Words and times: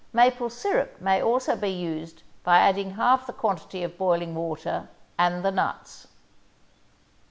Maple 0.13 0.49
syrup 0.49 0.99
may 0.99 1.21
also 1.21 1.55
be 1.55 1.69
used 1.69 2.23
by 2.43 2.57
adding 2.57 2.89
half 2.95 3.27
the 3.27 3.33
quantity 3.33 3.83
of 3.83 3.99
boiling 3.99 4.33
water 4.33 4.89
and 5.19 5.45
the 5.45 5.51
nuts. 5.51 6.07